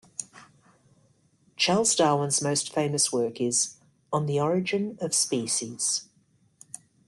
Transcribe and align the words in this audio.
Charles 1.57 1.95
Darwin's 1.95 2.41
most 2.41 2.73
famous 2.73 3.13
work 3.13 3.39
is 3.39 3.75
On 4.11 4.25
the 4.25 4.39
Origin 4.39 4.97
of 4.99 5.13
Species. 5.13 6.09